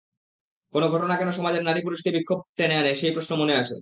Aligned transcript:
কোন 0.73 0.83
ঘটনা 0.87 1.13
কেন 1.15 1.29
সমাজের 1.31 1.63
নারী-পুরুষকে 1.63 2.09
ব্যাপক 2.09 2.17
বিক্ষোভে 2.17 2.43
টেনে 2.57 2.75
আনে, 2.75 2.91
সেই 2.95 3.11
প্রশ্ন 3.11 3.31
মনে 3.35 3.53
আসে। 3.53 3.69